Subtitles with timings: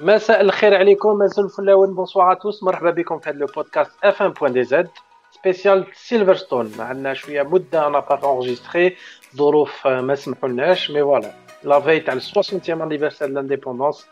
[0.00, 1.08] مساء الخير عليكم.
[1.08, 4.88] مساء ال F1 bonsoir tous مرحبا بكم في هذا البودكاست F1 point DZ
[5.30, 8.96] spécial Silverstone عندنا شوية مدة on a pas enregistré
[9.36, 10.90] ظروف ما سمحولناش.
[10.90, 11.32] mais voilà
[11.64, 14.06] la fête تاع 60 anniversaire l'indépendance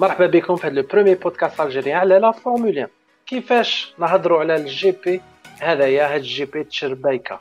[0.00, 2.88] مرحبا بكم في هذا ال premier podcast algérien على la Formule 1
[3.26, 5.20] كيفاش نهضروا على ال GP؟
[5.60, 7.38] هذايا هاد ال GP تشربايكا.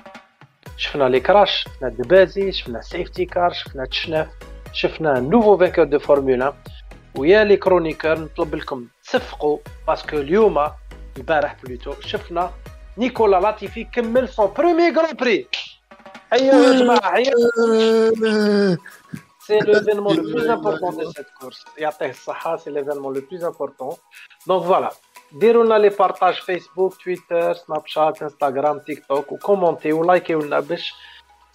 [0.78, 4.28] شفنا les crashs شفنا دبازي شفنا safety car شفنا تشناف
[4.74, 6.56] شفنا nouveau vainqueur de Formula 1
[7.16, 10.68] ويا les chroniqueurs نطلب لكم تصفقوا parce que اليوم
[11.18, 12.52] البارح plutôt شفنا
[12.98, 15.48] نيكولا لاتيفي كمل son premier Grand Prix
[16.34, 17.34] هيا يا جماعة هيا
[19.48, 23.96] c'est l'événement le plus important de cette course يعطيه الصحه c'est l'événement le plus important
[24.48, 24.92] donc voilà
[25.32, 30.60] ديروا لنا les partages فيسبوك تويتر سناب شات انستغرام تيك توك و commentez ولايكيو لنا
[30.60, 30.94] باش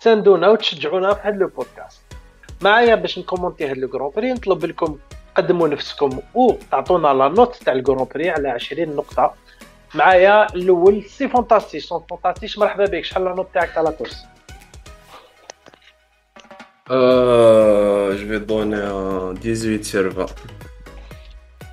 [0.00, 2.00] تساندونا وتشجعونا في هذا البودكاست
[2.62, 4.98] معايا باش ن commenter هذا le Prix نطلب لكم
[5.36, 9.34] قدموا نفسكم وتعطونا la note تاع ال Grand Prix على 20 نقطة.
[9.94, 13.04] معايا الأول سي فونتاستيش سون فونتاستيش مرحبا بك.
[13.04, 14.24] شحال la note تاعك تاع la course؟
[16.90, 20.28] je vais donner 18 sur 20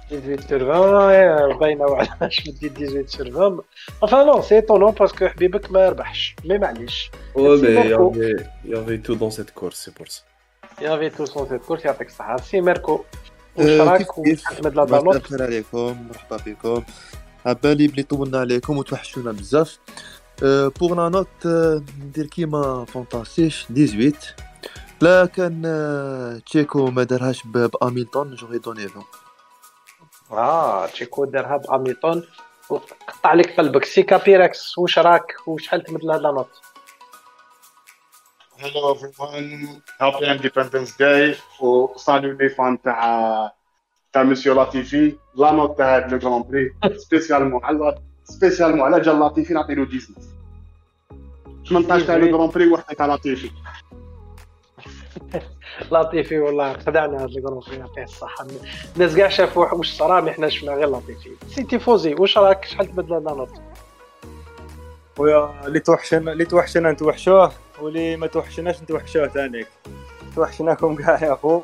[0.09, 3.63] 18 sur 20 باينه وعلاش مدي 18 sur 20
[4.01, 6.35] enfin non c'est étonnant parce que حبيبك ما ربحش.
[6.45, 7.11] mais معليش.
[7.35, 10.21] Ouais, mais il y avait, il y avait tout dans cette course, c'est pour ça.
[10.81, 12.37] y avait tout dans cette course يعطيك الصحة.
[12.37, 13.03] سي ميركو
[13.55, 16.83] واش راك وشحال تمد لها مساء la note الخير عليكم؟ مرحبا بكم.
[17.45, 19.79] عبالي بلي طولنا عليكم وتوحشونا بزاف.
[20.43, 21.47] pour la note
[22.03, 24.17] ندير كيما فونتاستيش 18
[25.01, 29.03] لا كان آه، تشيكو ما دارهاش بهاميلتون j'aurais donné 20
[30.31, 32.23] آه تشيكو دارها بهاميلتون
[32.69, 33.85] وقطع لك قلبك.
[33.85, 36.49] سي كابيركس واش راك وشحال تمد لها la note
[38.63, 41.35] Hello everyone, happy Independence Day.
[41.61, 43.51] و salut les fans تاع
[44.13, 49.53] تاع مسيو لاتيفي la note تاع le Grand Prix spécialement على spécialement على جال لاتيفي
[49.53, 50.13] نعطي له 19
[51.69, 53.51] 18 تاع le Grand Prix وحده تاع لاتيفي
[55.91, 58.47] لطيفي والله خدعنا هذا بري يعطيه الصحه
[58.95, 62.87] الناس كاع شافوا واش صرا mais حنا شفنا غير لطيفي سي تيفوزي واش راك؟ شحال
[62.87, 63.61] تمد لها la note
[65.17, 67.51] خويا اللي توحشنا اللي توحشنا نتوحشوه
[67.81, 69.67] واللي ما توحشناش نتوحشوه تانيك
[70.35, 71.61] توحشناكم كاع يا خو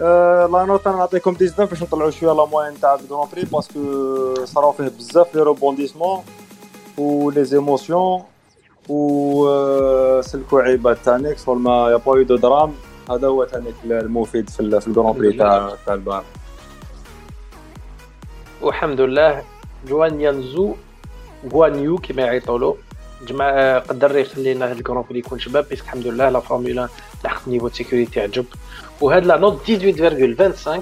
[0.00, 4.06] أه la note نعطيكم 19 باش نطلعوا شوية la moyenne تاع ال Grand Prix parce
[4.06, 6.24] que صراو فيه بزاف les rebondissements
[6.98, 8.22] و les émotions
[8.88, 12.74] و سلكوا عيبات تانيك شغل ما يا با دو درام
[13.10, 16.24] هذا هو تانيك المفيد في في الكرون بري تاع تاع البارح
[18.62, 19.42] والحمد لله
[19.88, 20.74] جوان يانزو
[21.52, 22.76] غوانيو كما يعيطوا له
[23.26, 26.90] جماعة قدر يخلي لنا هاد الكرون بري يكون شباب بيسك الحمد لله لا فورمولا 1
[27.24, 28.46] لحقت نيفو سيكوريتي عجب
[29.00, 30.80] وهاد لا نوت 18.25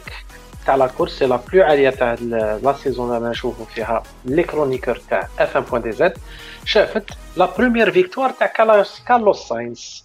[0.66, 2.15] تاع لا كورس سي لا بلو عاليه تاع
[2.62, 6.19] لا سيزون اللي نشوفوا فيها لي كرونيكور تاع اف 1 بوان دي زد
[6.65, 10.05] شافت la première victoire تاع كالاس كارلوس ساينز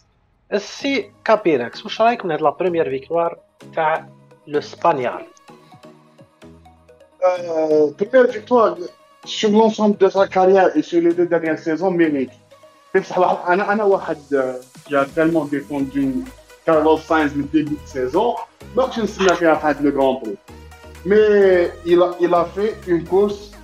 [0.53, 3.37] السي كابيراكس واش رايك من هاد la première victoire
[3.75, 4.07] تاع
[4.47, 5.25] l'Espagnol
[7.99, 8.75] première victoire
[9.25, 12.31] sur l'ensemble de sa carrière et sur les deux dernières saisons mérite.
[12.95, 14.17] بصح واحد أنا أنا واحد
[14.87, 16.25] qui a tellement défendu
[16.65, 18.35] Carlos Sainz من début de saison
[18.75, 20.37] ما كنتش نستنى فيها في هذا le Grand Prix
[21.05, 23.55] mais il a il a fait une course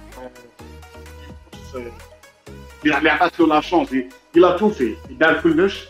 [2.86, 3.90] اللي اللي عطات له la chance
[4.38, 5.12] il a tout fait.
[5.20, 5.88] دار كلش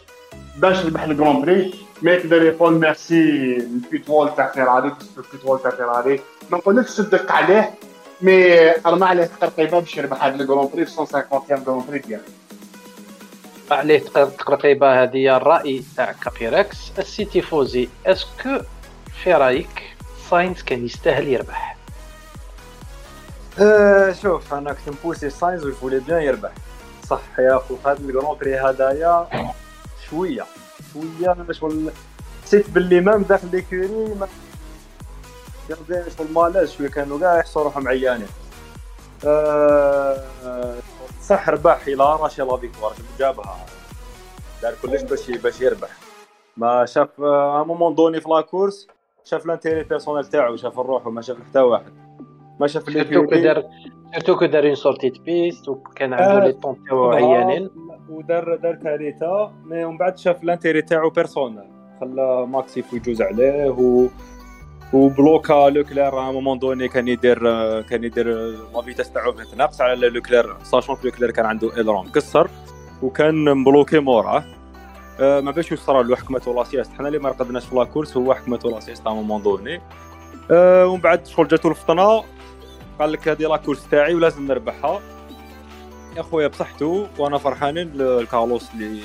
[0.58, 5.72] باش يربح ال Grand Prix ما يقدر يقول merci ال pétrole تاع فيراري البيترول تاع
[5.72, 6.20] فيراري
[6.52, 7.74] ما نقولكش صدق عليه
[8.22, 12.24] mais رمى عليه تقرقيبه باش يربح هذا ال Grand Prix 150 Grand Prix ديالو
[13.72, 18.60] عليه تقرقيبه هذه الراي تاع كابيراكس السيتي فوزي اسكو
[19.24, 19.84] في رايك
[20.30, 21.78] ساينز كان يستاهل يربح
[23.60, 26.52] أه شوف أنا كنت نبوسي ساينز وجفولي بيان يربح.
[27.10, 29.28] صح يا أخو هذا الجران بري هذايا
[30.10, 30.46] شوية
[30.94, 31.92] شوية أنا شغل
[32.44, 33.88] حسيت باللي مام داخل ليكوري
[34.20, 34.28] ما
[36.36, 38.28] مالاز شوية كانوا كاع يحسوا روحهم عيانين
[39.26, 40.18] أه
[41.22, 43.66] صح ربح إلى راشي لا فيكتوار جابها
[44.62, 45.90] دار كلش باش باش يربح.
[46.58, 48.88] ما شاف ا مومون دوني في لا كورس
[49.24, 51.94] شاف لانتيري بيرسونيل تاعو شاف الروح وما شاف حتى واحد.
[52.60, 53.64] ما شاف سيرتو كو ليكوري دار
[54.14, 56.48] سيرتو كو دار اون سورتي بيست وكان عنده آه.
[56.48, 57.70] لي طون تاعو عيانين
[58.10, 59.54] ودار دار كاريتا.
[59.66, 61.70] مي ومن بعد شاف لانتيري تاعو بيرسونيل
[62.02, 64.08] خلى ماكسي يجوز عليه و
[64.94, 67.40] وبلوكا لوكلير ا مومون دوني كان يدير
[67.82, 68.28] كان يدير
[68.74, 72.50] لا فيتاس تاعو كانت ناقصه على لوكلير ساشون لوكلير كان عنده إيلرون مكسر
[73.02, 74.44] وكان مبلوكي موراه
[75.20, 78.34] آه، ما باش يصرى له حكمته لاسياست حنا اللي ما رقدناش في لا كورس هو
[78.34, 79.82] حكمته لاسياست ا مومون دوني.
[80.52, 82.24] أه ومن بعد شغل جاتو الفطنه
[83.00, 85.02] قال لك هذه لا كورس تاعي ولازم نربحها.
[86.18, 89.02] يا خويا بصحتو وأنا فرحانين الكارلوس اللي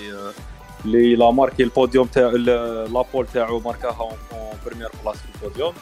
[0.84, 4.16] اللي لا ماركي البوديوم تاع لابول تاعو ماركاها اون
[4.66, 5.74] بريمير بلاص في البوديوم.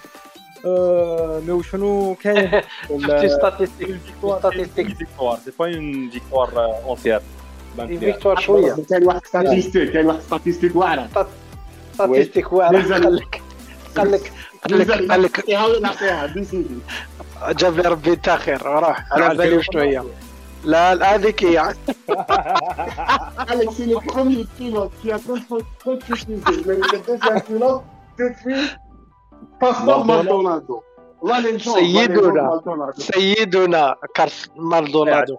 [1.47, 2.50] مي شنو كاين؟
[3.02, 4.00] شفتي ستاتيستيك
[4.38, 6.50] ستاتيستيك فيكتوار سي با اون فيكتوار
[6.84, 7.20] entière
[7.76, 11.08] victoire شوية كاين واحد statistique كاين واحد statistique واعره
[11.94, 12.82] statistique واعره.
[12.93, 13.43] قال لك
[13.96, 14.32] قال لك
[14.64, 15.50] قال لك قال لك
[17.49, 20.03] جاب لي ربي انت خير وراح على بالي شنو هي
[20.64, 21.74] لا لا، هذيك هي
[23.52, 25.18] Alex, c'est le premier pilote qui a
[25.84, 26.34] concrétisé
[26.66, 27.82] le, le deuxième pilote
[28.18, 28.62] depuis
[29.60, 30.82] Pastor Maldonado.
[31.22, 31.76] La légende.
[31.76, 32.60] la سيدنا.
[32.98, 35.36] سيدنا كارس مالدونادو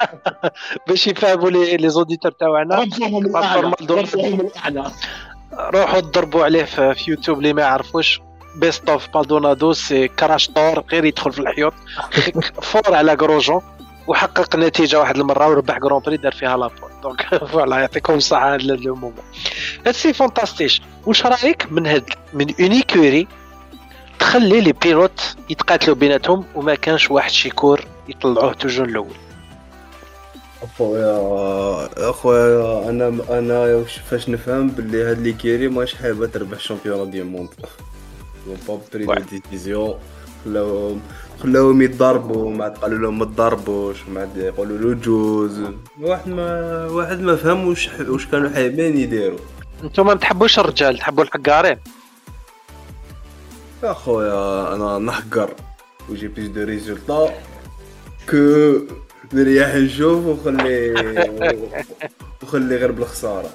[0.88, 2.84] باش يفهموا لي les auditeurs تاعنا
[3.32, 4.84] باستور مالدونادو.
[5.52, 8.20] روحوا تضربوا عليه في, في يوتيوب اللي ما يعرفوش.
[8.56, 11.72] best of مالدونادو c'est crasheur غير يدخل في الحيوط.
[12.62, 13.62] fort على جروجون
[14.08, 18.54] وحقق نتيجة واحد المره وربح Grand Prix دار فيها la pole donc voilà يعطيكم الصحة
[18.54, 19.14] هذا ال moment
[19.86, 23.28] هادشي fantastique واش رأيك من هاد من une écurie
[24.18, 29.16] تخلي les pilotes يتقاتلوا بيناتهم وما كانش واحد chikour يطلعوه toujours الأول؟
[30.62, 37.48] أخويا أخويا أنا أنا فاش نفهم باللي هاد l'écurie ماش حابة تربح champion du monde.
[38.68, 39.94] pas de prise de décision
[40.48, 41.00] خلاوهم
[41.42, 45.60] خلاوهم يتضربوا ما عاد قالوا لهم ما تضربوش ما عاد يقولوا له جوز.
[46.00, 49.38] واحد ما واحد ما فهم واش واش كانوا حايبين يديروا.
[49.84, 51.76] أنتم ما تحبوش الرجال تحبوا الحقارين.
[53.84, 55.54] اخويا أنا نحقر.
[56.08, 57.34] وجي بليس دو ريزولتا.
[58.30, 58.72] كو
[59.32, 60.94] نريح نشوف وخلي
[62.42, 63.50] وخلي غير بالخسارة.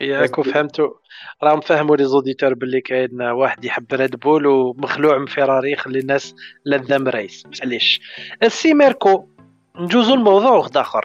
[0.00, 0.90] ياك وفهمتوا.
[1.44, 6.34] راهم فهموا لي زوديتور باللي كاين واحد يحب ريد بول ومخلوع من فيراري يخلي الناس
[6.66, 7.44] لذم ريس.
[7.46, 8.00] معليش
[8.42, 9.28] السي ميركو
[9.80, 11.04] نجوزو الموضوع واحد آخر.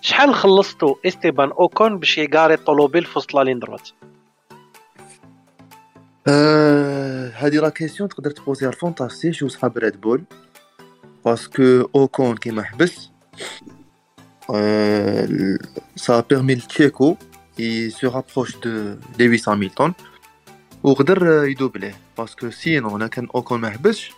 [0.00, 3.88] شحال خلصتوا إستيبان أوكون باش يقاري ال automobile في وسط ligne droite
[6.28, 10.24] آه، هذه la question تقدر تposerها الفونتاسي chez صحاب ريد بول.
[11.24, 13.10] parce que أوكون كيما حبس
[14.54, 15.28] آه،
[15.96, 17.16] ça permet لتشيكو
[17.58, 19.92] il se rapproche de لويس هاميلتون
[20.82, 24.12] وقدر آه، يdoubler parce que sinon أنا كان اوكون ما حبسش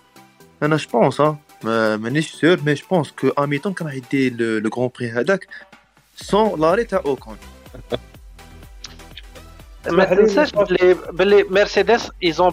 [0.63, 1.21] أنا je pense
[1.65, 5.47] ما مانيش سور مي جبونس كو هامilton كان راح يدي لو غران بري هذاك
[6.17, 7.37] سون لاري تاع اوكون
[9.87, 10.69] ما اسمح لي تنساش نقاط.
[10.69, 12.53] باللي باللي مرسيدس ايزون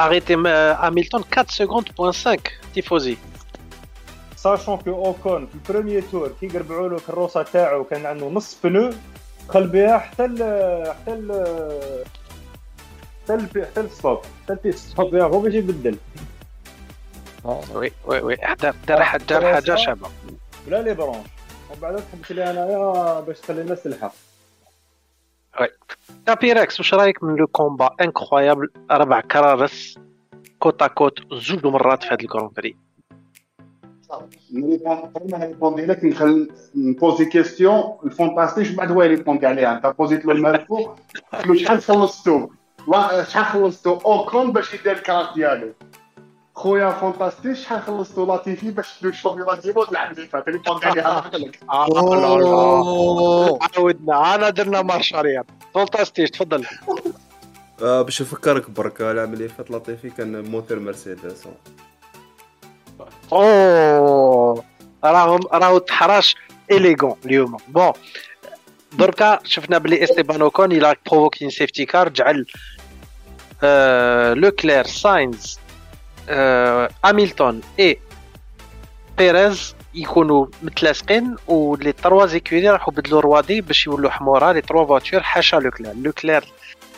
[0.00, 0.36] اريتي
[0.74, 2.38] هامilton 4 سكوند بوان 5
[2.74, 3.16] تيفوزي
[4.36, 8.92] ساشون كو اوكون في البروميي تور كي قربعوا له الكروسه تاعو كان عنده نص بنو
[9.48, 10.36] دخل بها حتى ال
[10.94, 11.32] حتى ال
[13.24, 15.98] حتى ال حتى الستوب حتى البيت ستوب يا هو باش يبدل.
[17.44, 20.08] وي وي وي دار دار دار حاجة شابه
[20.66, 21.26] بلا لي برونش.
[21.70, 24.12] ومن بعد تحبس لي انايا باش تخلي الناس تلحق.
[26.26, 29.98] كابيركس واش رايك من لو كومبا إنكرويابل ربع كرارس
[30.58, 32.76] كوت كوت زوج مرات في هذا الكرون بري
[34.14, 40.32] قبل ما نريبوندي لك نخل نبوزي كيستيون الفونتاستيش بعد هو يريبوندي عليها انت بوزيت له
[40.32, 40.88] المالفو
[41.32, 42.48] قلت شحال خلصتو
[43.28, 45.72] شحال خلصتو اوكون باش يدير الكارت ديالو
[46.54, 49.26] خويا فونتاستيش شحال خلصتو لاتيفي باش تدوش
[49.62, 51.58] دي موند العام اللي فات ريبوندي عليها لك
[53.76, 56.66] عاودنا انا درنا مارش ارياب فانتاستيش تفضل
[57.80, 61.44] باش نفكرك برك العام اللي فات لطيفي كان موتور مرسيدس.
[63.32, 64.64] اوه
[65.04, 66.36] راهم راهو تحراش
[66.70, 67.92] aileron اليوم bon
[68.92, 72.46] دركا شفنا بلي استيبان اوكون il a provoqué un safety car جعل
[74.40, 75.58] لوكلير ساينز
[77.04, 77.98] هاميلتون اي
[79.18, 84.86] بيريز يكونوا متلاصقين و les trois écuries راحوا بدلوا روايد باش يولوا حمورا les trois
[84.86, 86.44] voitures حاشا لوكلير لوكلير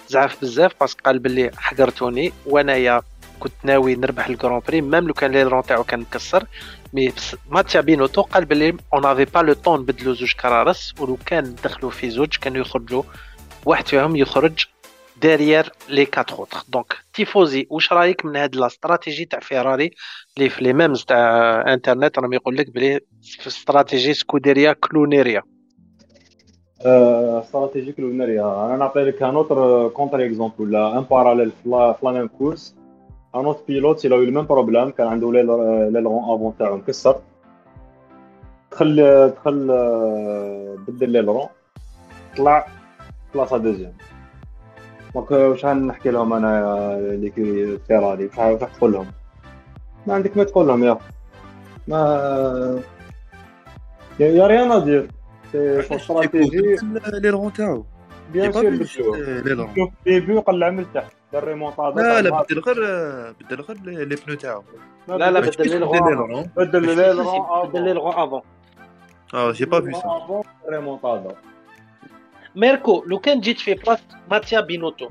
[0.09, 3.03] زعف بزاف parce que قال باللي حقرتوني وانايا
[3.41, 6.45] كنت ناوي نربح ال grand prix même لو كان l'aileron تاعو كان مكسر
[6.93, 7.13] mais
[7.51, 11.91] ماتيا بينوتو قال باللي on avait pas le temps نبدلو زوج كرارس ولو كان دخلوا
[11.91, 13.03] في زوج كانوا يخرجوا
[13.67, 14.65] واحد فيهم يخرج
[15.23, 19.91] derrière les quatre autres donc تيفوزي واش رأيك من هاد la stratégie تاع فيراري
[20.37, 25.43] اللي في les mèmes تاع انترنت راهم يقول لك بلي في استراتيجي سكوديريا كلونيريا
[26.81, 32.76] استراتيجيك لوناريا أنا نعطي لك un autre contre-exemple ولا un parallèle في la même course
[33.37, 37.17] un autre pilote eu le même problème كان عنده l'aileron avant تاعو مكسر
[38.73, 39.67] دخل دخل
[40.89, 41.49] بدل l'aileron
[42.37, 42.67] طلع
[43.35, 43.93] بلاصه deuxième
[45.15, 49.07] donc واش غنحكي لهم أنا l'écurie فيراري واش تقول لهم
[50.07, 50.99] ما عندك ما تقول لهم يا
[51.89, 52.81] mais
[54.21, 55.11] y a rien à dire
[55.53, 56.77] c'est stratégie
[57.23, 57.85] l'aileron تاعو
[58.33, 59.17] bien sûr شوف
[60.05, 62.77] débris قلع من تحت دار ريمونتادا لا لا بدل غير
[63.41, 64.65] بدل غير les pneus تاعو.
[65.09, 68.43] لا لا بدل l'aileron بدل لي الغون بدل l'aileron avant
[69.35, 71.35] آه j'ai pas vu ça avant ريمونتادا
[72.57, 75.09] ميركو لو كان جيت في بلاصة ماتيا بينوتو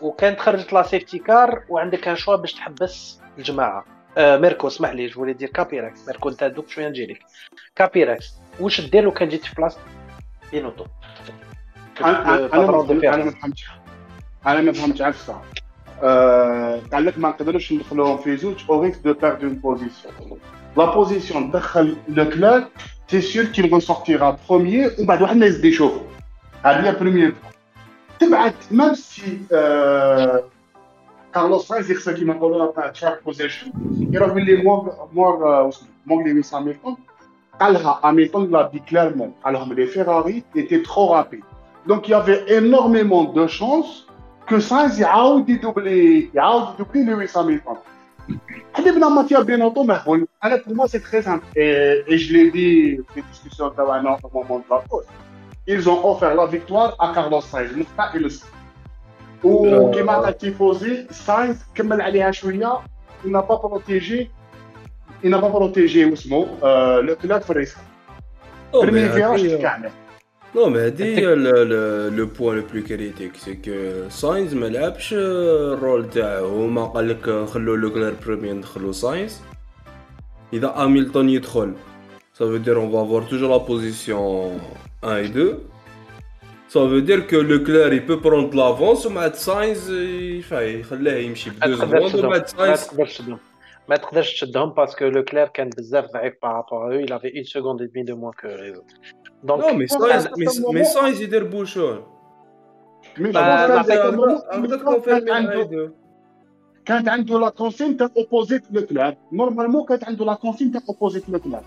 [0.00, 3.84] وكانت خرجت la safety car وعندك un choix باش تحبس الجماعة.
[4.18, 7.18] آه ميركو اسمح لي جو دير كابيراكس ميركو انت دوك شوية نجي لك
[7.76, 9.78] كابيراكس واش دير لو كان جيت في بلاصة
[10.52, 10.84] بينوتو؟
[12.00, 13.66] أنا أنا أنا ما فهمتش
[14.46, 15.42] أنا ما فهمتش عكس صح
[16.92, 20.14] قال لك ما نقدروش ندخلوهم في زوج au risque de perdre une position
[20.76, 22.64] la position دخل Leclerc
[23.08, 26.00] c'est sûr qu'il ressortira premier ومن بعد واحد الناس يشوفوا
[26.64, 27.34] هذه هي premier
[28.18, 29.38] تبعت même si
[31.34, 33.72] كارلوس ساينز يخسر كيما نقولوا track position
[34.12, 35.70] يروح من لي مور مور
[36.06, 36.96] مور لي ويس هاميلتون
[37.60, 41.44] قالها هاميلتون لا دي كليرمون قال لهم لي فيراري ايتي ترو رابيد
[41.86, 44.06] دونك يافي انورميمون دو شانس
[44.49, 47.75] كو ساينز يعاود يدوبلي يعاود يدوبلي لويس هاميلتون
[48.73, 53.03] حبيبنا ماتيا بينوتو مهبول انا pour moi c'est très simple et, et je l'ai dit
[53.13, 55.07] في الديسكسيون تاعنا au moment de la pause
[55.67, 58.31] ils ont offert la victoire à Carlos Sainz مستحيل
[59.43, 62.81] وكما قال تيفوزي ساينز كمل عليها شويه
[63.25, 64.29] il n'a pas protégé
[65.23, 66.47] il n'a pas protégé واسمو
[66.99, 67.77] لو كلاب في الريسك
[68.73, 69.89] بريمي فيراج كامل
[70.54, 76.10] non mais هادي le point le plus critique c'est que ساينز ما لعبش ال rôle
[76.10, 79.40] تاعو هما قال لك خلو لوكلير premier ندخلو ساينز
[80.52, 81.72] اذا هاميلتون يدخل
[82.38, 84.52] ça veut dire on va avoir toujours la position
[85.02, 85.60] 1 et 2
[86.68, 89.90] ça veut dire que Leclerc il peut prendre l'avance ومع ساينز
[90.52, 92.88] يخليه يمشي ب deux secondes ومع ساينز
[93.88, 97.44] ما تقدرش تشدهم parce que Leclerc كان بزاف ضعيف par rapport à il avait une
[97.44, 99.21] seconde et demie de moins que les autres.
[99.44, 100.26] Donc non mais ساينز
[100.74, 102.02] mais ساينز يدير bouchon
[106.84, 111.60] كانت عنده la consigne تاع opposite لوكلير normalement كانت عنده la consigne تاع opposite لوكلير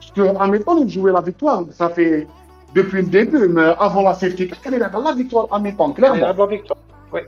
[0.00, 2.26] parce que هاميلتون jouait la victoire ça fait
[2.74, 5.92] depuis le début mais avant la safety car كان يلعب la victoire en même temps
[5.92, 6.48] clairement.
[7.12, 7.26] وي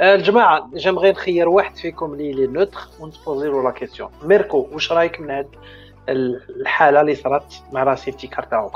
[0.00, 5.20] الجماعه جيمغي نخير واحد فيكم اللي لي نوتر ونتبوزي له لا كيسيون ميركو واش رايك
[5.20, 5.48] من هاد
[6.08, 8.70] الحاله اللي صرات مع لا سيفتي كار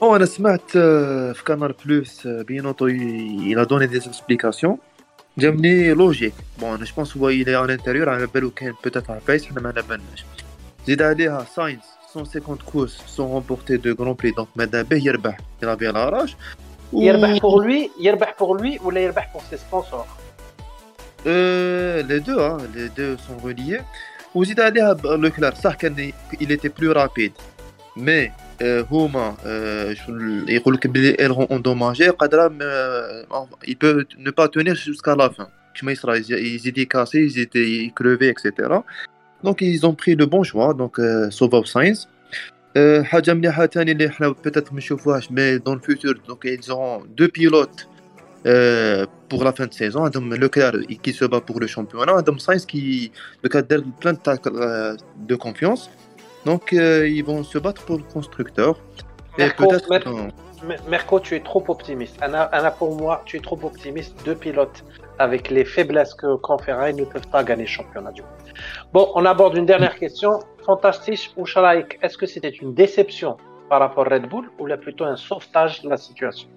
[0.00, 4.78] تاع اوكون هو أنا سمعت في كانال بلوس بينوتو il a donné des explications.
[5.38, 9.46] جابني لوجيك بون أنا جو بونس هو إلى ان انتيريور على بالو كان بوتيت عبايس
[9.46, 10.24] حنا ما على بالناش
[10.86, 11.82] زيد عليها ساينس
[12.16, 14.32] 150 courses sont remportées de Grand Prix.
[14.32, 16.36] Donc ماذا به يربح il avait la rage.
[16.92, 20.08] يربح pour lui يربح pour lui ولا يربح pour ses sponsors?
[21.26, 23.82] Euh, les deux hein, les deux sont reliés.
[24.34, 27.32] وزيد عليها لوكلير صح كان il était plus rapide.
[27.96, 29.35] Mais هما
[30.47, 32.47] يقول لك بلي ايرون اندوماجي قادره
[33.67, 38.83] il peut ne pas tenir jusqu'à la fin كما يصرى يزيد يكاسي يزيد يكروفي اكسيتيرا
[39.43, 42.07] دونك ils ont pris le bon choix donc سوفاو ساينز
[43.01, 47.27] حاجه مليحه ثاني اللي حنا بيتيت ما نشوفوهاش مي دون الفوتور دونك ils ont deux
[47.27, 47.87] pilotes
[49.29, 52.65] pour la fin de saison عندهم لوكلير qui se bat pour le championnat عندهم ساينز
[52.65, 53.11] qui
[53.43, 54.41] دوكا دار plein de tac
[55.29, 55.89] de confiance
[56.48, 58.72] donc ils vont se battre pour le constructeur
[59.38, 59.48] et
[60.88, 62.16] Merco, tu es trop optimiste.
[62.20, 64.14] Anna, Anna, pour moi, tu es trop optimiste.
[64.24, 64.84] Deux pilotes
[65.18, 68.30] avec les faiblesses que qu'ont Ferrari ne peuvent pas gagner le championnat du monde.
[68.92, 70.40] Bon, on aborde une dernière question.
[70.66, 73.36] Fantastique ou Shalaik, est-ce que c'était une déception
[73.68, 76.48] par rapport à Red Bull ou là plutôt un sauvetage de la situation?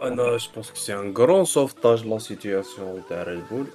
[0.00, 3.66] Ah non, je pense que c'est un grand sauvetage de la situation de Red Bull.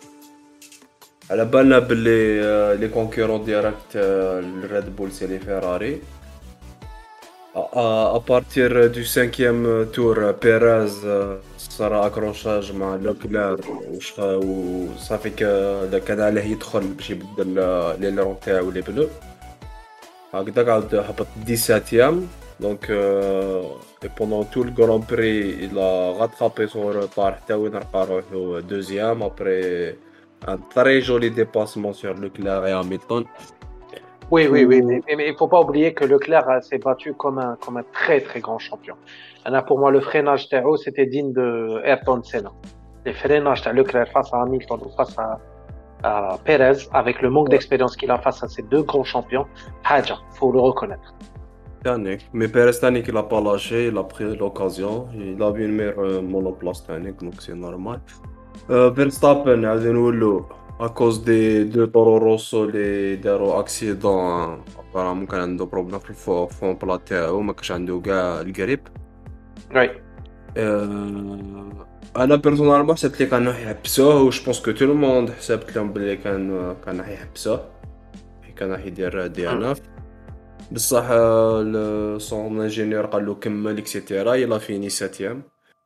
[1.32, 6.02] على بالنا باللي لي كونكورون ديريكت الريد بول سي لي فيراري
[7.56, 11.08] ا بارتير دو سانكيام تور بيراز
[11.58, 13.60] صار اكروشاج مع لوكلير
[14.20, 15.30] وصافي
[16.08, 17.56] كان عليه يدخل باش يبدل
[18.00, 19.08] l'aileron تاعو les pneus
[20.34, 22.20] هكذاك عاود هبط 17
[22.60, 22.92] donc
[24.04, 28.60] et pendant tout le grand prix il a rattrapé son retard حتى وين رقا روحو
[28.60, 29.24] deuxième.
[29.24, 29.96] après
[30.48, 33.24] un très joli dépassement sur Leclerc et Hamilton.
[34.32, 37.58] Oui, oui, oui, mais, il ne faut pas oublier que Leclerc s'est battu comme un,
[37.60, 38.96] comme un très très grand champion.
[39.44, 42.52] Alors pour moi, le freinage Théo, c'était digne de Ayrton Senna.
[43.06, 45.38] Les freinages de Leclerc face à Hamilton ou face à,
[46.04, 49.46] à Perez, avec le manque d'expérience qu'il a face à ces deux grands champions,
[49.84, 51.14] Haja, faut le reconnaître.
[51.86, 52.30] Yannick.
[52.32, 55.08] Mais Perez Yannick, il a pas lâché, il a pris l'occasion.
[55.14, 58.00] Il a vu une meilleure euh, monoplace Yannick, donc c'est normal.
[58.72, 60.42] غادي نقولوا
[60.82, 66.74] à cause des deux Toro Rosso اللي داروا اكسيدون ابارامون كان عنده بروبليم في الفون
[66.74, 68.80] بلا تاعو ما كانش عنده كاع القريب
[69.76, 69.90] oui
[72.18, 75.94] أنا personnellement حسبت لي كانوا يحبسوه و je pense que tout le monde حسبت لهم
[75.94, 77.70] بلي كان كان راح يحبسوه
[78.56, 79.82] كان راح يدير DNF
[80.72, 81.08] بصح
[82.18, 85.44] son ingénieur قال له كمل et cetera il a fini septième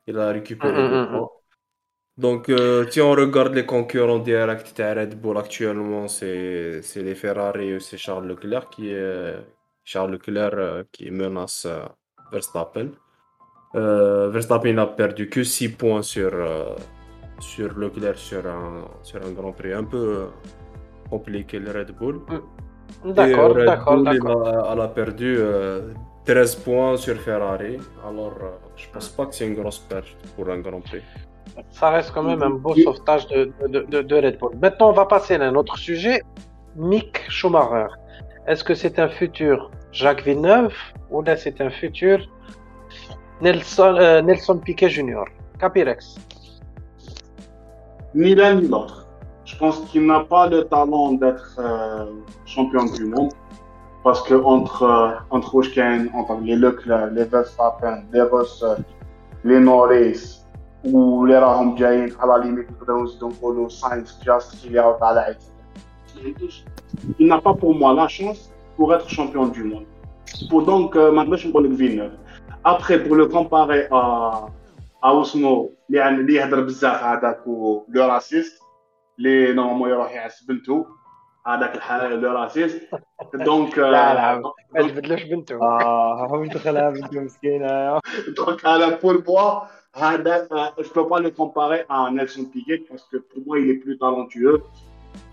[0.08, 1.26] il a récupéré
[2.18, 7.72] Donc, euh, si on regarde les concurrents directs de Red Bull actuellement, c'est les Ferrari
[7.72, 8.90] et c'est Charles Leclerc qui
[9.84, 11.86] Charles Leclerc euh, qui menace euh,
[12.32, 12.92] Verstappen.
[13.74, 16.32] Verstappen n'a perdu que 6 points sur,
[17.40, 20.28] sur Leclerc sur un, sur un Grand Prix un peu
[21.10, 22.22] compliqué, le Red Bull.
[23.04, 23.12] Mm.
[23.12, 24.70] D'accord, d'accord, d'accord.
[24.72, 25.38] Elle a perdu
[26.24, 27.78] 13 points sur Ferrari.
[28.08, 28.38] Alors,
[28.78, 29.16] je pense mm.
[29.18, 31.02] pas que c'est une grosse perte pour un Grand Prix.
[31.70, 34.56] Ça reste quand même un beau sauvetage de, de, de, de Red Bull.
[34.62, 36.22] Maintenant, on va passer à un autre sujet.
[36.76, 37.88] Mick Schumacher.
[38.48, 40.74] Est-ce que c'est un futur Jacques Villeneuve
[41.10, 42.20] ou là c'est un futur
[43.42, 45.24] Nelson, euh, Nelson Piquet Jr.
[45.60, 46.16] Capirex.
[48.14, 49.08] Ni l'un ni l'autre.
[49.46, 52.06] Je pense qu'il n'a pas le talent d'être euh,
[52.46, 53.32] champion du monde.
[54.04, 58.84] Parce que entre, euh, entre Oshken, entre les Leclerc, les Verstappen, les Russell,
[59.44, 60.45] les Norris,
[60.94, 65.38] ou les راهم جايين على limite نقدروا نزيدو نقولوا Sainz, Piastri, اللي عاود على عيد.
[67.20, 69.86] Il n'a pas pour moi la chance pour être champion du monde.
[70.50, 72.18] Pour donc, euh, ما نقدرش نقول لك Villeneuve.
[72.66, 74.48] Après, pour le comparer à
[75.06, 78.62] à Osmo, اللي عن- اللي يهدر بزاف هذاك و le raciste
[79.20, 80.86] اللي normalement يروح يعس بنته
[81.48, 82.82] هذاك الحال le raciste
[83.34, 84.42] donc لا لا
[84.76, 88.00] ما تبدلوش بنته آه حاول تدخلها بنت مسكينه
[88.40, 89.18] Donc, à la Paul
[89.95, 93.41] Bois, Hada, euh, je ne peux pas le comparer à Nelson Piquet parce que pour
[93.47, 94.63] moi, il est plus talentueux.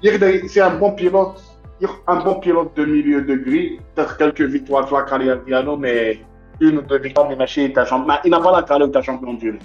[0.01, 1.37] Il- C'est un bon pilote,
[1.81, 3.79] il- un bon pilote de milieu de grille.
[3.95, 6.19] Peut-être quelques victoires sur la carrière Piano, mais
[6.59, 8.15] une ou deux victoires, mais Machi est un champion.
[8.25, 9.61] Il n'a pas la carrière d'un champion du monde.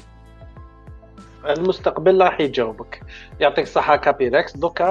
[1.45, 3.03] المستقبل راح يجاوبك
[3.41, 4.85] يعطيك الصحه كابيركس دوكا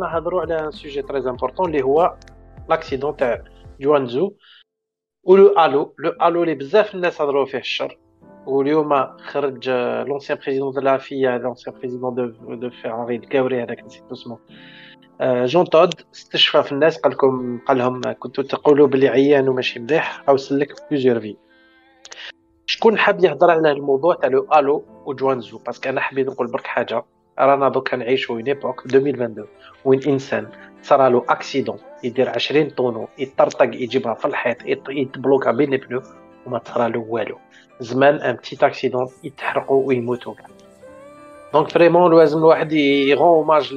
[0.00, 2.14] نهضروا على ان سوجي تري امبورطون اللي هو
[2.68, 3.42] لاكسيدون تاع
[3.80, 4.32] جوانزو
[5.24, 7.98] ولو الو لو الو اللي بزاف الناس هضروا فيه الشر
[8.47, 9.69] واليوم خرج
[10.07, 14.37] l'ancien président de la FIA, l'ancien président de de Ferrari الكاوري هذاك نسيت اسمه.
[15.21, 19.79] آه، جون تود استشفى في الناس قال لكم قال لهم كنتوا تقولوا بلي عيان وماشي
[19.79, 21.35] مليح أو سلك plusieurs في
[22.65, 26.67] شكون حاب يهضر على الموضوع تاع le halo وجوانزو؟ parce que أنا حبيت نقول برك
[26.67, 27.03] حاجة.
[27.39, 29.47] رانا دوكا نعيشوا une époque 2022
[29.85, 30.47] وين إنسان
[30.81, 36.01] صرا له accident يدير 20 tonneaux يطرطق يجيبها في الحيط يط- يتبلوكا بين بلو
[36.45, 37.37] وما صرا له والو.
[37.79, 40.45] زمان un petit accident يتحرقوا ويموتوا كاع
[41.53, 43.73] donc vraiment لازم الواحد ي rend hommage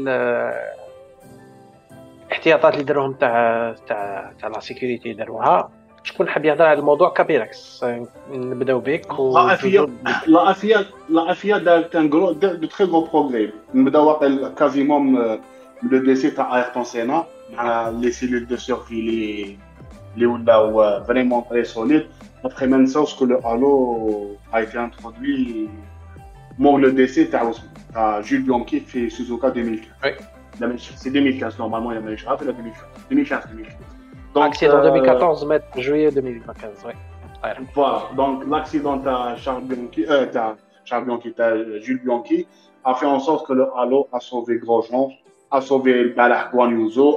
[2.27, 5.71] الاحتياطات اللي داروهم تاع تاع تاع la sécurité داروها.
[6.05, 7.85] شكون حاب يهضر على الموضوع؟ كابيركس
[8.31, 10.79] نبداو بك و la FIA,
[11.11, 13.53] la FIA دارت un gros, de, de très gros progrès.
[13.75, 15.39] نبدا واقع quasiment euh,
[15.87, 19.57] le décès تاع ايرتون سينا مع les cellules de survie اللي
[20.15, 22.26] اللي ولاو vraiment très solides.
[22.44, 25.68] Après même ça, que le Halo a été introduit
[26.59, 27.29] mort le décès
[27.94, 30.12] à Jules Bianchi fait Suzuka 2015.
[30.96, 32.85] C'est 2015, normalement, il y a un rappel à 2015.
[33.11, 33.77] 2015, 2015.
[34.35, 36.92] L'accident 2014, juillet 2015, oui.
[37.75, 42.46] Voilà, donc l'accident à Charles Bianchi, euh, à Jules Bianchi,
[42.85, 45.11] a fait en sorte que le Halo a sauvé Grosjean,
[45.51, 46.51] a sauvé Balah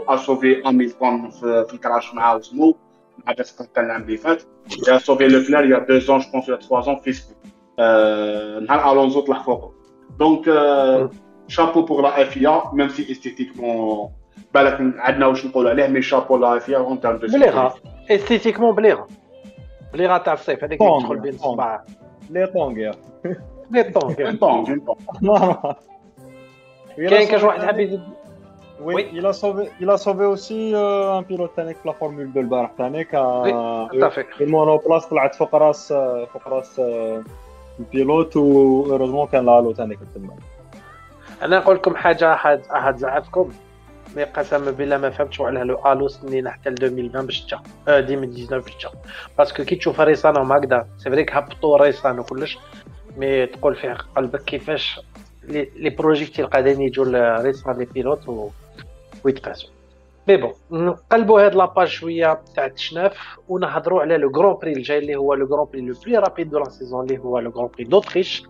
[0.07, 2.39] a sauvé Amir Khan euh, Fikrash Maha
[3.27, 6.09] مع وسمو مع فيرستابن العام اللي فات et a sauvé Leclerc il y a deux
[6.11, 7.35] ans, je pense, il y a trois ans, fiscal.
[7.79, 9.71] Euh, نهار الونزو طلع فوقه.
[10.19, 11.07] Donc, euh,
[11.47, 14.11] chapeau pour la FIA, même si esthétiquement
[14.53, 17.73] بالك عندنا واش نقولوا عليه مي شابو لا FIA en termes de بليغا
[18.11, 19.07] استيتيكمون بليغا
[19.93, 21.49] بليغا تاع الصيف هذاك اللي طونغ، يدخل بين طونغ.
[21.49, 21.85] الصباع
[22.29, 22.91] لي طونغ يا
[23.71, 25.75] les tongs Une tente, une tente.
[26.97, 28.01] كاين كاش واحد حاب يزيد
[28.81, 29.09] Oui, Oui.
[29.13, 32.43] il a sauvé, il a sauvé aussi euh, un pilote تانيك في la formule 2
[32.43, 33.11] البارح تانيك
[34.01, 35.93] صافي ال monoplace طلعت فوق راس
[36.33, 37.23] فوق راس آه،
[37.79, 40.35] ال pilote و كان l'halo تانيك تما
[41.41, 43.49] أنا نقول لكم حاجة حد حتزعفكم
[44.15, 47.99] mais قسما بالله ما فهمتش على le halo سنين حتى ل 2020 باش جا آه
[47.99, 48.89] 2019 باش جا
[49.37, 52.57] parce que كي تشوف ريسانو هكذا c'est vrai que هبطوا ريسانو كلش
[53.17, 54.99] mais تقول في قلبك كيفاش
[55.43, 58.49] les projectiles قاعدين يجوا لريسان les pilotes و
[59.25, 59.69] ويتقاسوا
[60.27, 64.97] mais bon نقلبوا هاد la page شوية تاع التشناف ونهضروا على le grand prix الجاي
[64.97, 67.69] اللي هو le grand prix le plus rapide de la saison اللي هو le grand
[67.73, 68.43] prix d'Autriche.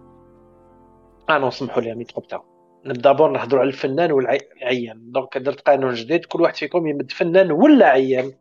[1.30, 2.44] أنا سمحوا لي ميترو تاعو
[2.86, 5.12] نبدأ pour نهضروا على الفنان والعيان.
[5.12, 8.32] donc درت قانون جديد كل واحد فيكم يمد فنان ولا عيان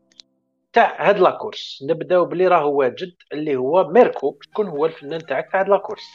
[0.72, 4.38] تاع هاد la course نبدأو بلي راه واجد اللي هو ميركو.
[4.40, 6.06] شكون هو الفنان تاعك تاع هاد la course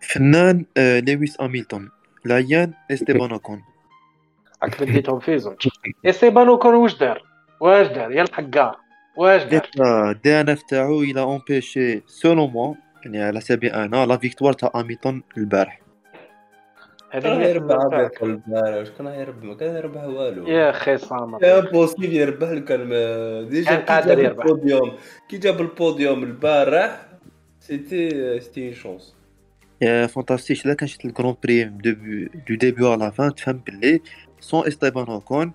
[0.00, 1.90] فنان آه، لويس اميلتون
[2.26, 3.62] العيان استيبان أوكون.
[4.62, 5.68] راك بديتهم في زوج.
[6.06, 7.22] استيبان اوكون واش دار؟
[7.60, 8.76] واش دار؟ يا الحقار.
[9.16, 12.02] واش دار؟ DNF تاعو il a empêché.
[12.06, 12.74] selon moi
[13.04, 15.80] يعني على سبيل أنا la victoire تاع اميلتون البارح.
[17.12, 20.46] كان هي يربح تاعك البارح واش كان يربح ما كان يربح والو.
[20.48, 21.44] يا أخي صامت.
[21.44, 24.44] impossible يربح لك الم- déjà كان كي قادر جاب يربح.
[24.44, 24.92] البوديوم
[25.28, 27.06] كي جاب البوديوم البارح
[27.60, 29.14] c'était c'était chance
[29.80, 31.92] يا فانتاستيك لا كان شفت ال grand prix du
[32.48, 34.00] du début à la fin تفهم باللي
[34.46, 35.52] sans استيبان اوكون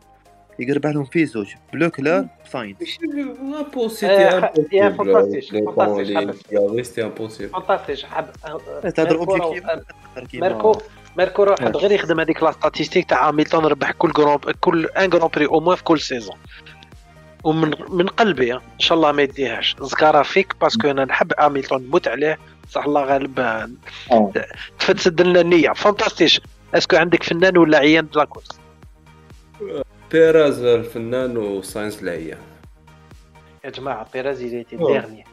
[0.60, 1.47] يقرب لهم في زوج.
[1.73, 1.89] بلو
[3.60, 4.89] impossible آه، يا
[8.89, 9.69] تهضر ميركو objectif؟
[11.43, 15.30] راه- حب غير يخدم هذيك la statistique تاع هاميلتون ربح كل grand كل un grand
[15.36, 16.36] prix au moins في كل saison
[17.43, 19.75] ومن من قلبي إن شاء الله ما يديهاش.
[19.82, 22.38] زكارة فيك parce que أنا نحب هاميلتون نموت عليه.
[22.69, 23.69] صح الله غالب آه،
[24.12, 24.32] آه.
[24.80, 25.69] تفسد لنا النية.
[25.73, 26.41] فانتاستيش
[26.74, 28.61] est-ce que عندك فنان ولا عيان؟ ب la course.
[30.12, 32.38] بيراز الفنان وساينس العيان
[33.65, 35.02] يا جماعة بيريز il était أوه.
[35.02, 35.26] dernier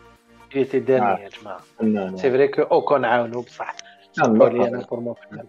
[0.52, 2.16] il était dernier يا جماعة.
[2.16, 3.76] c'est vrai que اوكون عاونو بصح.
[4.18, 4.46] يرحمه.
[4.46, 5.46] أنا pour moi فنان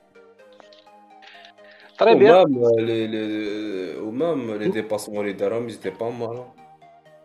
[1.99, 6.45] très bien و même les les و même les dépassements اللي دارهم c'était pas mal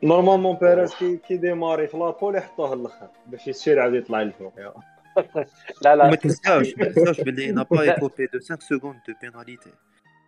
[0.02, 4.54] normalement بيريز كي كي ديماري في لابول يحطوه للأخر باش يسير عاد يطلع للفوق.
[5.82, 6.04] لا لا.
[6.04, 9.70] وما تنساوش ما تنساوش باللي n'a pas écopé de 5 secondes de pénalité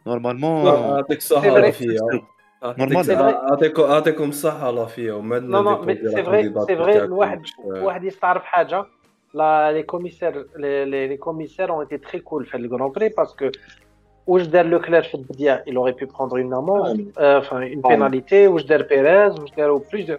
[0.07, 1.51] normalement يعطيك vrai.
[1.51, 2.01] la FIA
[2.65, 3.05] normal.
[3.05, 3.31] c'est vrai.
[3.31, 8.05] يعطيكم يعطيكم الصحة la FIA وما non non mais c'est vrai c'est vrai الواحد واحد
[8.05, 8.85] يستعرف حاجة
[9.35, 13.51] لا les commissaires les commissaires ont été très cool في ال grand prix parce que
[14.27, 18.33] واش دار لو كلير في البدايه il aurait pu prendre une amende enfin une pénalité
[18.33, 20.17] واش دار بيريز واش داروا بلوز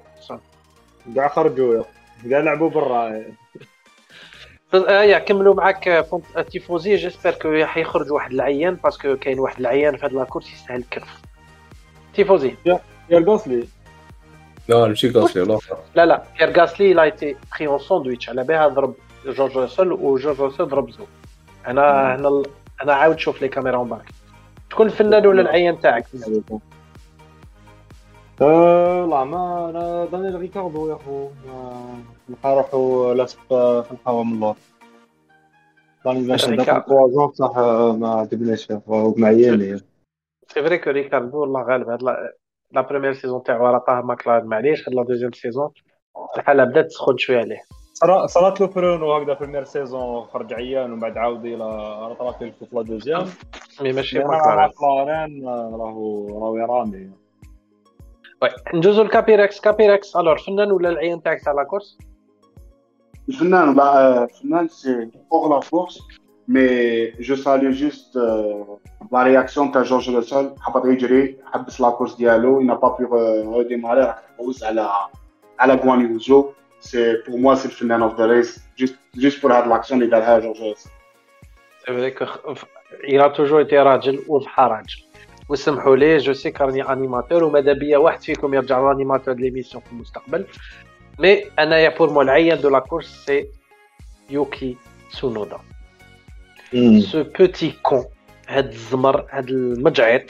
[1.15, 1.83] كاع خرجوا.
[2.29, 3.23] كاع لعبوا برا
[4.73, 9.97] يا كملوا معاك فونت- تيفوزي j'espère que حيخرج واحد العيان parce que كاين واحد العيان
[9.97, 11.21] في هاد la course يستاهل الكرف
[12.13, 12.55] تيفوزي
[13.09, 13.67] يا القصلي
[14.67, 18.43] لا ماشي قصدي الآخر لا لا بيير غاسلي il a été pris en sandwich على
[18.43, 18.93] بها ضرب
[19.25, 21.03] جورج روسل وجورج روسل ضرب زو
[21.67, 22.43] أنا هنا
[22.83, 24.05] أنا عاود شوف les caméras embarquées
[24.71, 26.05] شكون الفنان ولا العيان تاعك
[28.41, 33.39] أه لا ما أنا دانيال ريكاردو يا خو ما- نلقى روحو لاصق
[33.81, 34.55] في القهوه من اللور
[36.05, 37.27] دانيال ريكاردو.
[37.27, 39.77] بصح آه، ما عجبنيش يا خو مع عيالي
[40.47, 42.33] c'est vrai que ريكاردو الله غالب هاد la-
[42.71, 45.69] la première saison تاعو راه طاه ماكلارن معليش هاد la deuxième saison
[46.37, 47.61] الحاله بدات تسخن شوية عليه
[47.93, 51.65] صرا- صرات له فرونو هكذا في الـ mi-saison خرج عيان ومن بعد عاود إلى
[52.11, 53.25] رطرات في la deuxième
[53.81, 57.09] mais ماشي ماكلارين آه، راهو راهو يرامي
[58.41, 61.97] oui ندوزو لكابيركس كابيركس alors فنان ولا العيان تاعك تاع la course
[63.29, 65.99] الفنان لا الفنان سي فوق la force
[66.47, 68.15] mais je salue juste
[69.11, 73.05] la réaction تاع جورج روسل حبط يجري حبس la course ديالو il n'a pas pu
[73.05, 74.89] redémarrer راح تفوز على
[75.59, 79.67] على غوان يوزو سي بور موا سي الفنان اوف ذا ريس جوست جوست بور هاد
[79.67, 80.89] لاكسيون اللي دارها جورج روسل
[81.85, 82.25] سي فري كو
[83.03, 85.06] il a toujours été راجل وضحى راجل
[85.49, 89.91] وسمحوا لي جو سي كارني انيماتور وماذا بيا واحد فيكم يرجع لانيماتور دو ليميسيون في
[89.91, 90.45] المستقبل.
[91.19, 93.47] مي أنايا بور مو العيان دو لا كورس سي
[94.29, 94.77] يوكي
[95.11, 95.57] تسونودا
[96.99, 98.05] سو بوتي كون
[98.47, 100.21] هاد الزمر هاد المجعط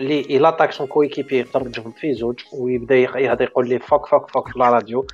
[0.00, 4.30] اللي il attaque son coéquipier يخرجهم في زوج ويبدا يق- هذا يقول لي fuck fuck
[4.30, 5.06] fuck في la radio.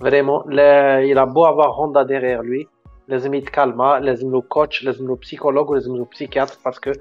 [0.00, 2.66] vraiment là il a beau avoir Honda derrière lui
[3.08, 6.92] لازم يتكالما لازم له coach لازم له psychologue ولازم له psychiatre parce que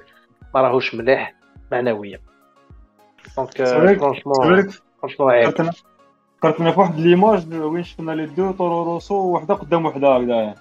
[0.55, 1.38] ما راهوش مليح.
[1.71, 2.19] معنويا
[3.37, 3.99] donc صحيح.
[3.99, 5.51] franchement عيب
[6.41, 10.55] فكرتنا في واحد l'image وين شفنا les deux طورو روسو وحده قدام وحدة هكذا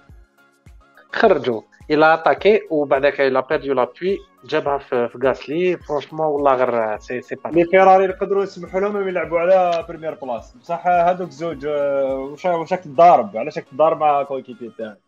[1.13, 1.63] خرجوا.
[1.91, 7.35] Il a attaqué وبعدك a perdu l'appui جابها في غاسلي franchement والله غير c'est c'est
[7.35, 12.71] pas les فيراري يقدروا يسمحوا لهم يلعبوا على première place بصح هذوك زوج واش واش
[12.71, 14.99] تضارب؟ علاش تضارب مع coéquipier تاعك؟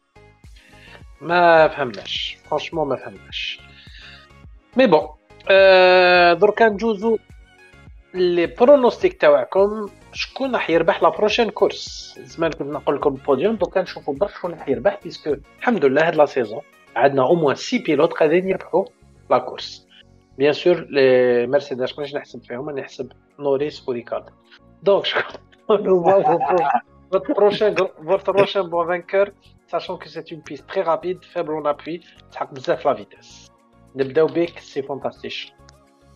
[1.21, 2.39] ما فهمناش.
[2.49, 3.61] franchement ما فهمناش.
[4.77, 5.09] mais bon
[5.49, 7.19] آه دركا ندوزو
[8.15, 13.83] les pronostics تاعكم شكون راح يربح la prochaine course زمان كنت نقول لكم البوديوم دوكا
[13.83, 16.61] نشوفوا برك شكون راح يربح puisque الحمد لله هاد la saison
[16.97, 18.85] عندنا أو موان سي بيلوت قادرين يربحوا
[19.31, 19.89] لا كورس
[20.39, 24.25] بيان سور لي مرسيدس مانيش نحسب فيهم نحسب نوريس وريكارد
[24.83, 25.07] دونك
[27.13, 27.75] votre prochain
[28.13, 29.27] votre prochain bon vainqueur
[29.73, 32.01] sachant que c'est une piste très rapide faible en appui
[32.33, 33.50] تحق بزاف لا فيتيس
[33.97, 35.53] نبداو بك سي فانتاستيش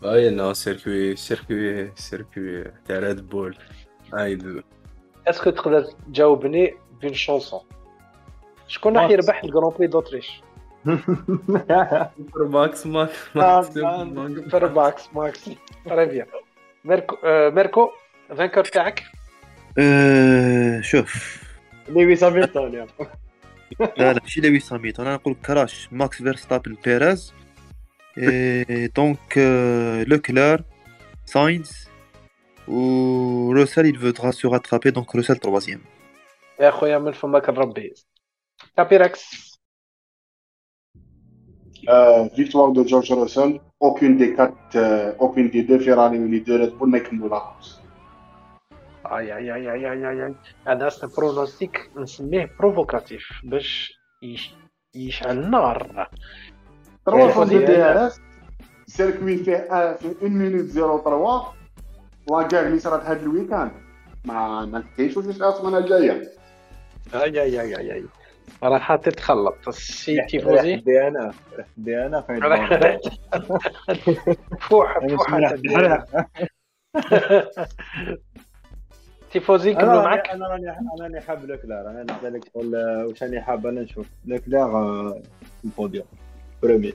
[0.02, 3.56] باين سيركوي سيركوي سيركوي تاع ريد بول.
[4.12, 4.62] عايد
[5.26, 7.60] اسكو تقدر تجاوبني بين شونسون
[8.68, 10.42] شكون راح يربح الجران بري دوتريش
[12.36, 13.14] ماكس ماكس
[13.74, 15.50] سوبر ماكس ماكس
[15.84, 16.26] تري بيان
[16.84, 17.90] ميركو ميركو
[18.28, 19.02] فانكور تاعك
[20.80, 21.42] شوف
[21.88, 22.30] لويس يا
[23.80, 27.34] لا لا ماشي لويس هامilton أنا نقول كراش ماكس فيرستابن بيريز
[28.17, 30.61] إيه دونك euh, Leclerc,
[31.25, 31.89] Sainz
[32.67, 35.81] ou Russell il voudra se rattraper donc Russell troisième.
[36.59, 37.93] يا خويا من فمك الربي
[38.77, 39.49] كابيركس
[41.89, 43.51] Euh, victoire de George Russell.
[43.79, 47.29] Aucune des quatre, euh, aucune des deux Ferrari ou les deux Red Bull n'a يكملوا
[47.29, 47.79] la course.
[49.05, 50.35] اي اي اي اي اي اي اي
[50.67, 54.53] هذا سي برونوستيك نسميه بروفوكاتيف باش يش-
[54.95, 56.09] يشعل نار
[57.06, 57.66] Trois Ouais, fois de ouais.
[57.66, 58.12] DRS.
[58.86, 61.54] Circuit fait, un- fait 1 minute 03.
[62.30, 63.70] La guerre اللي صارت هذا الويكاند.
[64.24, 66.22] ما ما نحكيش واش السمانه الجايه.
[67.14, 68.04] اي اي اي اي اي
[68.62, 71.32] راح تتخلط السي تيفوزي دي أنا.
[71.76, 72.98] دي أنا راح-
[74.60, 75.54] فوح فوح
[79.32, 83.66] تيفوزي كملوا معك أنا راني أنا راني حاب لوكلير أنا نسالك شغل واش راني حاب
[83.66, 84.06] أنا نشوف.
[84.24, 85.22] لوكلير آه،
[85.60, 86.06] في ال podium.
[86.64, 86.92] premier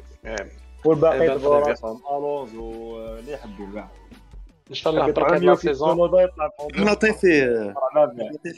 [0.85, 1.69] والباقي يطبقوا très bien.
[1.69, 3.89] راسهم الونزو آه، اللي يحبوا كاع
[4.69, 6.11] إن شاء الله بركه لا saison.
[6.77, 7.73] لطيفي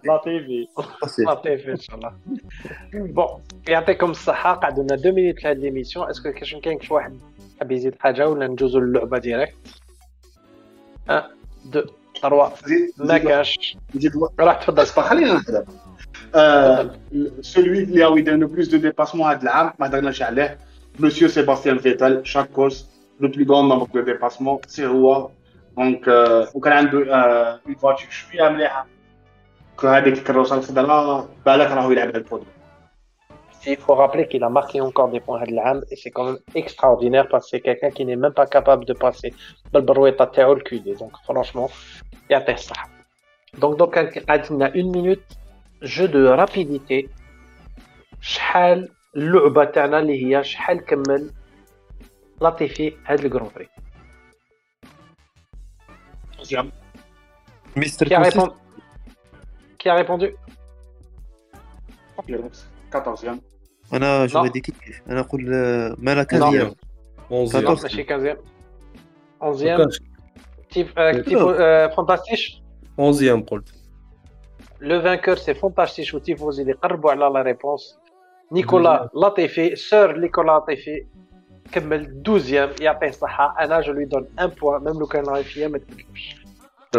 [0.06, 0.67] لطيفي
[1.19, 2.13] لطيف إن شاء الله.
[2.93, 3.28] bon
[3.67, 4.54] يعطيكم الصحة.
[4.54, 7.19] قعدوا لنا deux minutes لهاد l'émission est-ce que كاش كاين شي واحد
[7.60, 9.54] حاب يزيد حاجة ولا ندوزو للعبة direct
[11.10, 11.24] 1
[11.65, 11.86] 2
[12.21, 13.78] 3 زيد ما كاش.
[14.39, 14.84] راح تفضل.
[14.84, 15.65] اسمع خلينا نهضر.
[16.36, 16.91] آه،
[17.41, 20.58] celui اللي هو يدير le plus de dépassements هذا العام ما هضرناش عليه.
[20.99, 25.30] مسيو سيباستيان فيتال chaque course le plus grand nombre de dépassements c'est هو
[25.78, 26.08] donc
[26.56, 27.15] وكان عنده
[27.67, 28.88] une voiture شوية مليحه
[29.84, 32.52] هذيك الكروسه الخضراء بالك راهو يلعب على ال podium
[33.67, 36.39] Il faut rappeler qu'il a marqué encore des points هاد العام et c'est quand même
[36.56, 39.34] extraordinaire parce que c'est quelqu'un qui n'est même pas capable de passer.
[39.73, 41.69] بالبرويطه تاعو الكودي donc franchement
[42.30, 42.89] يعطيه الصحه
[43.58, 45.38] donc donc كان قعدت لنا une minute
[45.84, 47.10] jeu de rapidité.
[48.21, 51.32] شحال اللعبه تاعنا اللي هي شحال كمل
[52.41, 53.69] لاتيفي هاد الجران بري
[57.78, 58.52] مستر qui a كوسيس répondu
[59.80, 60.28] qui a répondu
[62.91, 63.39] 14
[63.93, 64.50] أنا جو لا.
[64.52, 66.24] دي كيف؟ أنا نقول آه، مالا لا.
[66.24, 66.76] كازيام.
[67.32, 68.43] اونزيام non ماشي 15
[69.41, 70.00] 11
[70.69, 71.54] تيف تيفو
[71.95, 72.62] فانتاستيش
[73.00, 73.74] اونزيام قلت.
[74.82, 77.97] لو فانكور سي فونتاستيش وتيفوزي اللي قربوا على لا ريبونس
[78.52, 81.06] نيكولا لاتيفي سور نيكولا لاتيفي
[81.72, 85.68] كمل 12 يعطيه الصحة أنا جو لوي دون ان بوان ميم لو كان راهي فيا
[85.68, 86.36] ما تكلمش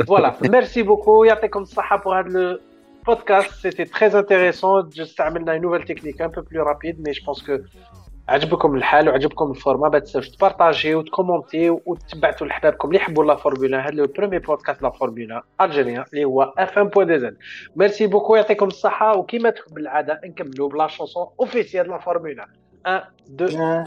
[0.06, 2.58] فوالا ميرسي بوكو يعطيكم الصحة بور هذا لو
[3.06, 7.58] بودكاست سيتي تري انتيريسون استعملنا نوفيل تكنيك ان بو بلو رابيد مي جو بونس كو
[8.28, 13.75] عجبكم الحال وعجبكم ال format ما تنساوش تبارطاجيو وتكومونتيو وتبعتوا لحبابكم اللي يحبوا la Formule
[13.75, 13.86] 1.
[13.86, 17.36] هذا le premier podcast la Formule 1 algérien اللي هو اف ام بوان دي زد
[17.76, 22.46] ميرسي بوكو يعطيكم الصحة وكما تحب بالعادة نكملوا ب la chanson officielle la Formule 1.
[22.86, 23.02] 1
[23.42, 23.84] 2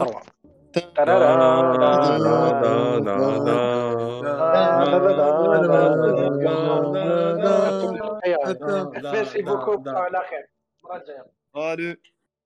[8.94, 10.46] 3 merci beaucoup على خير
[11.56, 12.15] Salut